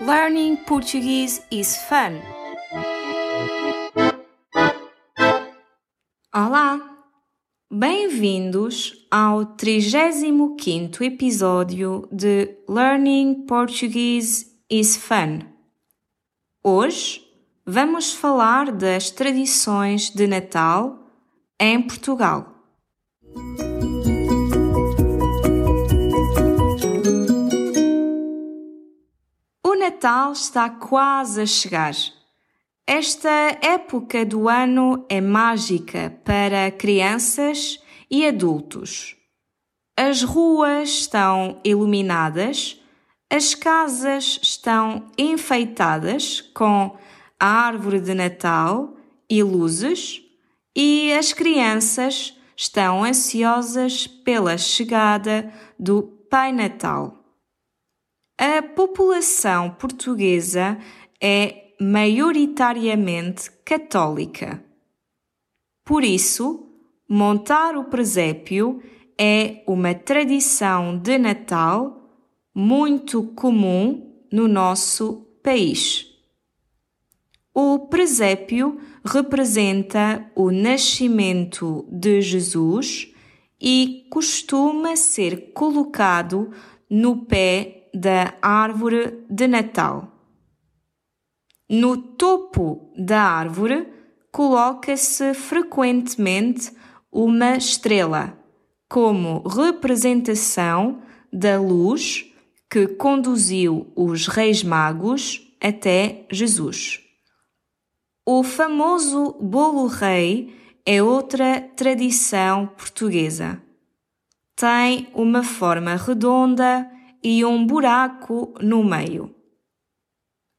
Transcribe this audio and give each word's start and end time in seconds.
Learning 0.00 0.56
Portuguese 0.58 1.42
is 1.50 1.76
fun. 1.76 2.22
Olá! 6.32 6.80
Bem-vindos 7.68 9.06
ao 9.10 9.44
35 9.44 11.02
episódio 11.02 12.08
de 12.12 12.56
Learning 12.68 13.44
Portuguese 13.44 14.46
is 14.70 14.96
Fun. 14.96 15.40
Hoje 16.62 17.20
vamos 17.66 18.14
falar 18.14 18.70
das 18.70 19.10
tradições 19.10 20.10
de 20.10 20.28
Natal 20.28 21.10
em 21.58 21.82
Portugal. 21.82 22.57
Natal 29.98 30.30
está 30.30 30.70
quase 30.70 31.40
a 31.40 31.46
chegar. 31.46 31.92
Esta 32.86 33.28
época 33.60 34.24
do 34.24 34.48
ano 34.48 35.04
é 35.08 35.20
mágica 35.20 36.16
para 36.24 36.70
crianças 36.70 37.80
e 38.08 38.24
adultos. 38.24 39.16
As 39.96 40.22
ruas 40.22 40.88
estão 40.88 41.60
iluminadas, 41.64 42.80
as 43.28 43.56
casas 43.56 44.38
estão 44.40 45.10
enfeitadas 45.18 46.42
com 46.54 46.96
a 47.40 47.46
árvore 47.46 47.98
de 47.98 48.14
Natal 48.14 48.94
e 49.28 49.42
luzes, 49.42 50.22
e 50.76 51.12
as 51.12 51.32
crianças 51.32 52.38
estão 52.56 53.02
ansiosas 53.02 54.06
pela 54.06 54.56
chegada 54.56 55.52
do 55.76 56.04
Pai 56.30 56.52
Natal. 56.52 57.17
A 58.40 58.62
população 58.62 59.70
portuguesa 59.70 60.78
é 61.20 61.72
maioritariamente 61.80 63.50
católica. 63.64 64.64
Por 65.84 66.04
isso, 66.04 66.70
montar 67.08 67.76
o 67.76 67.86
presépio 67.86 68.80
é 69.20 69.64
uma 69.66 69.92
tradição 69.92 70.96
de 70.96 71.18
Natal 71.18 72.00
muito 72.54 73.24
comum 73.34 74.22
no 74.32 74.46
nosso 74.46 75.26
país. 75.42 76.06
O 77.52 77.88
presépio 77.88 78.80
representa 79.04 80.30
o 80.36 80.52
nascimento 80.52 81.84
de 81.90 82.22
Jesus 82.22 83.12
e 83.60 84.06
costuma 84.10 84.94
ser 84.94 85.52
colocado 85.52 86.52
no 86.88 87.26
pé 87.26 87.77
da 87.94 88.34
árvore 88.42 89.24
de 89.28 89.46
Natal. 89.46 90.12
No 91.68 91.96
topo 91.96 92.92
da 92.96 93.22
árvore 93.22 93.86
coloca-se 94.32 95.34
frequentemente 95.34 96.72
uma 97.12 97.56
estrela, 97.56 98.38
como 98.88 99.46
representação 99.46 101.02
da 101.32 101.60
luz 101.60 102.26
que 102.70 102.86
conduziu 102.86 103.92
os 103.94 104.26
Reis 104.26 104.62
Magos 104.62 105.46
até 105.60 106.26
Jesus. 106.30 107.00
O 108.26 108.42
famoso 108.42 109.32
bolo 109.40 109.86
rei 109.86 110.54
é 110.84 111.02
outra 111.02 111.60
tradição 111.76 112.66
portuguesa. 112.66 113.60
Tem 114.54 115.08
uma 115.14 115.42
forma 115.42 115.96
redonda 115.96 116.90
e 117.22 117.44
um 117.44 117.66
buraco 117.66 118.54
no 118.60 118.84
meio. 118.84 119.34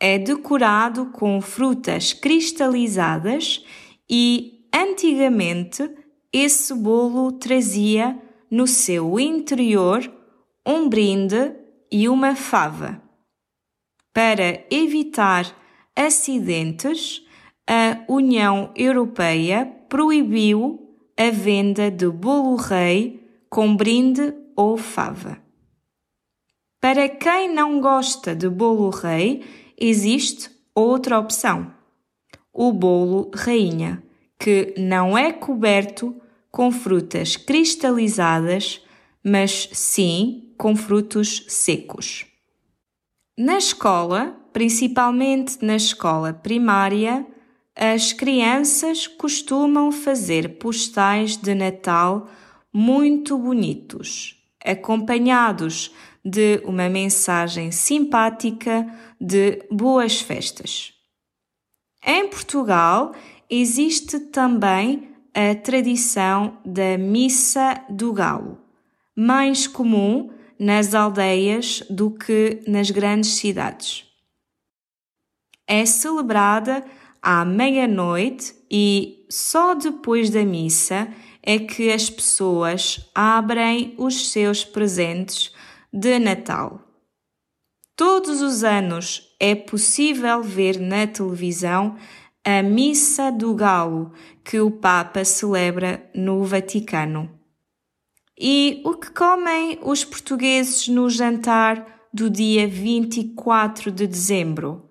É 0.00 0.18
decorado 0.18 1.06
com 1.06 1.40
frutas 1.40 2.12
cristalizadas 2.12 3.64
e, 4.08 4.68
antigamente, 4.74 5.90
esse 6.32 6.74
bolo 6.74 7.32
trazia 7.32 8.20
no 8.50 8.66
seu 8.66 9.18
interior 9.18 10.10
um 10.66 10.88
brinde 10.88 11.54
e 11.90 12.08
uma 12.08 12.34
fava. 12.34 13.00
Para 14.12 14.64
evitar 14.70 15.56
acidentes, 15.94 17.22
a 17.66 18.04
União 18.08 18.70
Europeia 18.76 19.66
proibiu 19.88 20.94
a 21.18 21.30
venda 21.30 21.90
de 21.90 22.08
bolo 22.08 22.56
rei 22.56 23.26
com 23.48 23.74
brinde 23.74 24.34
ou 24.54 24.76
fava. 24.76 25.45
Para 26.88 27.08
quem 27.08 27.52
não 27.52 27.80
gosta 27.80 28.32
de 28.32 28.48
bolo 28.48 28.90
rei, 28.90 29.44
existe 29.76 30.48
outra 30.72 31.18
opção: 31.18 31.74
o 32.52 32.72
bolo 32.72 33.28
rainha, 33.34 34.00
que 34.38 34.72
não 34.78 35.18
é 35.18 35.32
coberto 35.32 36.14
com 36.48 36.70
frutas 36.70 37.34
cristalizadas, 37.36 38.80
mas 39.20 39.68
sim 39.72 40.54
com 40.56 40.76
frutos 40.76 41.44
secos. 41.48 42.24
Na 43.36 43.58
escola, 43.58 44.36
principalmente 44.52 45.58
na 45.64 45.74
escola 45.74 46.32
primária, 46.32 47.26
as 47.74 48.12
crianças 48.12 49.08
costumam 49.08 49.90
fazer 49.90 50.56
postais 50.60 51.36
de 51.36 51.52
Natal 51.52 52.30
muito 52.72 53.36
bonitos, 53.36 54.40
acompanhados 54.64 55.92
de 56.28 56.60
uma 56.64 56.88
mensagem 56.88 57.70
simpática 57.70 58.84
de 59.20 59.62
boas 59.70 60.20
festas. 60.20 60.92
Em 62.04 62.28
Portugal 62.28 63.14
existe 63.48 64.18
também 64.18 65.08
a 65.32 65.54
tradição 65.54 66.58
da 66.64 66.98
Missa 66.98 67.80
do 67.88 68.12
Galo, 68.12 68.58
mais 69.14 69.68
comum 69.68 70.30
nas 70.58 70.94
aldeias 70.94 71.84
do 71.88 72.10
que 72.10 72.60
nas 72.66 72.90
grandes 72.90 73.34
cidades. 73.34 74.04
É 75.64 75.86
celebrada 75.86 76.84
à 77.22 77.44
meia-noite 77.44 78.52
e 78.68 79.24
só 79.30 79.74
depois 79.74 80.30
da 80.30 80.44
missa 80.44 81.08
é 81.40 81.58
que 81.60 81.92
as 81.92 82.10
pessoas 82.10 83.08
abrem 83.14 83.94
os 83.96 84.30
seus 84.30 84.64
presentes 84.64 85.54
de 85.96 86.18
Natal. 86.18 86.82
Todos 87.96 88.42
os 88.42 88.62
anos 88.62 89.34
é 89.40 89.54
possível 89.54 90.42
ver 90.42 90.78
na 90.78 91.06
televisão 91.06 91.96
a 92.44 92.62
Missa 92.62 93.32
do 93.32 93.54
Galo 93.54 94.12
que 94.44 94.60
o 94.60 94.70
Papa 94.70 95.24
celebra 95.24 96.06
no 96.14 96.44
Vaticano. 96.44 97.30
E 98.38 98.82
o 98.84 98.92
que 98.92 99.10
comem 99.10 99.78
os 99.82 100.04
portugueses 100.04 100.86
no 100.86 101.08
jantar 101.08 102.06
do 102.12 102.28
dia 102.28 102.68
24 102.68 103.90
de 103.90 104.06
dezembro? 104.06 104.90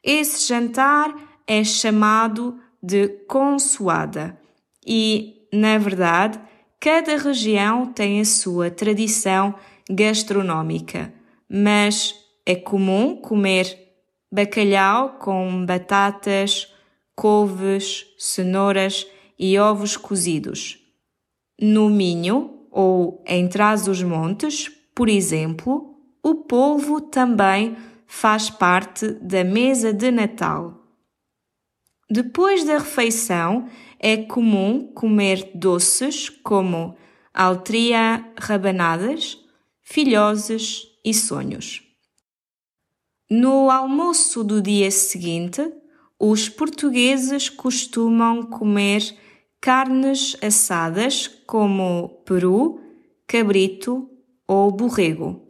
Esse 0.00 0.46
jantar 0.46 1.12
é 1.44 1.64
chamado 1.64 2.56
de 2.80 3.08
consoada 3.26 4.40
e, 4.86 5.48
na 5.52 5.76
verdade, 5.76 6.40
cada 6.78 7.16
região 7.16 7.92
tem 7.92 8.20
a 8.20 8.24
sua 8.24 8.70
tradição 8.70 9.56
gastronómica, 9.94 11.12
mas 11.48 12.14
é 12.46 12.54
comum 12.54 13.16
comer 13.16 13.78
bacalhau 14.32 15.18
com 15.18 15.64
batatas, 15.66 16.72
couves, 17.14 18.06
cenouras 18.16 19.06
e 19.38 19.58
ovos 19.58 19.96
cozidos. 19.96 20.78
No 21.60 21.90
Minho 21.90 22.66
ou 22.70 23.22
em 23.26 23.48
Trás-os-Montes, 23.48 24.68
por 24.94 25.08
exemplo, 25.08 25.96
o 26.22 26.34
polvo 26.34 27.00
também 27.00 27.76
faz 28.06 28.50
parte 28.50 29.08
da 29.12 29.44
mesa 29.44 29.92
de 29.92 30.10
Natal. 30.10 30.80
Depois 32.10 32.64
da 32.64 32.78
refeição, 32.78 33.68
é 33.98 34.16
comum 34.16 34.90
comer 34.94 35.50
doces 35.54 36.28
como 36.28 36.96
altria 37.32 38.24
rabanadas, 38.36 39.38
filhoses 39.90 40.86
e 41.04 41.12
sonhos. 41.12 41.82
No 43.28 43.68
almoço 43.68 44.44
do 44.44 44.62
dia 44.62 44.88
seguinte, 44.88 45.60
os 46.16 46.48
portugueses 46.48 47.48
costumam 47.48 48.44
comer 48.44 49.02
carnes 49.60 50.36
assadas 50.40 51.26
como 51.44 52.22
peru, 52.24 52.80
cabrito 53.26 54.08
ou 54.46 54.70
borrego. 54.70 55.44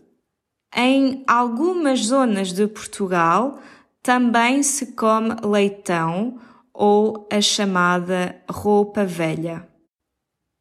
Em 0.75 1.23
algumas 1.27 2.07
zonas 2.07 2.51
de 2.51 2.67
Portugal 2.67 3.61
também 4.03 4.63
se 4.63 4.93
come 4.93 5.37
leitão 5.45 6.41
ou 6.73 7.29
a 7.31 7.43
chamada 7.43 8.43
roupa 8.49 9.05
velha. 9.05 9.70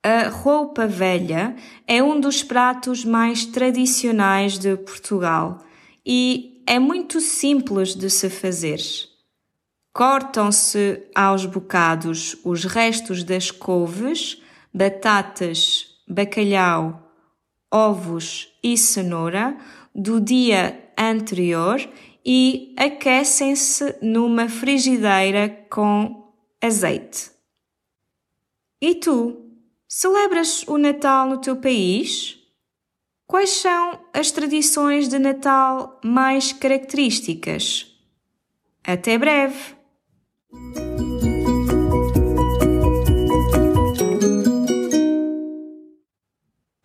A 0.02 0.30
roupa 0.30 0.88
velha 0.88 1.58
é 1.86 2.02
um 2.02 2.22
dos 2.22 2.42
pratos 2.42 3.04
mais 3.04 3.46
tradicionais 3.46 4.58
de 4.58 4.78
Portugal 4.78 5.58
e 6.06 6.64
é 6.66 6.80
muito 6.80 7.20
simples 7.20 7.96
de 7.96 8.10
se 8.10 8.30
fazer. 8.30 8.80
Cortam-se 9.92 11.04
aos 11.14 11.46
bocados 11.46 12.38
os 12.46 12.64
restos 12.64 13.26
das 13.26 13.52
couves, 13.52 14.42
batatas, 14.74 15.88
bacalhau, 16.08 17.12
ovos 17.70 18.48
e 18.64 18.78
cenoura 18.78 19.58
do 19.94 20.22
dia 20.22 20.82
anterior 20.98 21.78
e 22.26 22.74
aquecem-se 22.78 23.98
numa 24.02 24.48
frigideira 24.48 25.50
com 25.70 26.32
azeite. 26.62 27.32
E 28.82 28.96
tu, 28.96 29.49
celebras 29.90 30.64
o 30.68 30.78
Natal 30.78 31.28
no 31.28 31.40
teu 31.40 31.58
país? 31.58 32.38
Quais 33.26 33.50
são 33.50 34.00
as 34.14 34.32
tradições 34.32 35.10
de 35.10 35.18
Natal 35.18 36.00
mais 36.06 36.54
características? 36.54 37.88
Até 38.84 39.18
breve! 39.18 39.76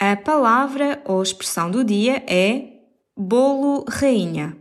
A 0.00 0.16
palavra 0.16 1.02
ou 1.04 1.22
expressão 1.22 1.70
do 1.70 1.84
dia 1.84 2.22
é 2.26 2.72
bolo 3.16 3.84
rainha. 3.88 4.56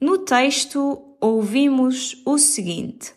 No 0.00 0.18
texto 0.18 1.16
ouvimos 1.20 2.22
o 2.24 2.38
seguinte: 2.38 3.12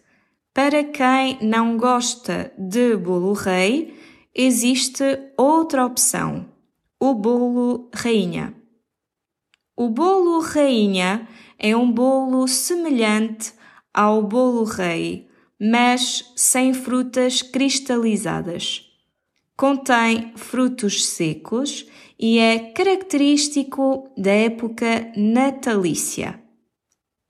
Para 0.54 0.84
quem 0.84 1.38
não 1.42 1.78
gosta 1.78 2.52
de 2.58 2.96
bolo 2.96 3.34
rei, 3.34 3.99
existe 4.34 5.04
outra 5.38 5.86
opção: 5.86 6.46
o 7.00 7.14
bolo 7.14 7.90
rainha. 7.94 8.54
O 9.76 9.90
bolo 9.90 10.40
rainha 10.40 11.28
é 11.58 11.76
um 11.76 11.92
bolo 11.92 12.48
semelhante 12.48 13.54
ao 13.94 14.22
bolo 14.22 14.64
rei, 14.64 15.28
mas 15.60 16.32
sem 16.36 16.74
frutas 16.74 17.42
cristalizadas. 17.42 18.86
Contém 19.58 20.32
frutos 20.36 21.06
secos 21.06 21.86
e 22.18 22.40
é 22.40 22.60
característico 22.72 24.10
da 24.18 24.32
época 24.32 25.12
natalícia. 25.18 26.42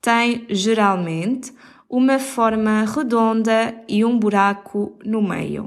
Tem 0.00 0.46
geralmente 0.48 1.52
uma 1.88 2.18
forma 2.20 2.84
redonda 2.84 3.84
e 3.88 4.04
um 4.04 4.16
buraco 4.16 4.96
no 5.04 5.20
meio. 5.20 5.66